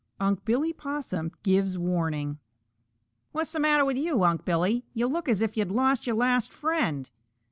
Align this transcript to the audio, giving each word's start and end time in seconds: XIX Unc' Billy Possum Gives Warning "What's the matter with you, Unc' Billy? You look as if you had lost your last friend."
XIX 0.01 0.17
Unc' 0.21 0.45
Billy 0.45 0.73
Possum 0.73 1.31
Gives 1.43 1.77
Warning 1.77 2.39
"What's 3.33 3.51
the 3.51 3.59
matter 3.59 3.85
with 3.85 3.97
you, 3.97 4.23
Unc' 4.23 4.43
Billy? 4.43 4.83
You 4.95 5.05
look 5.05 5.29
as 5.29 5.43
if 5.43 5.55
you 5.55 5.61
had 5.61 5.71
lost 5.71 6.07
your 6.07 6.15
last 6.15 6.51
friend." 6.51 7.11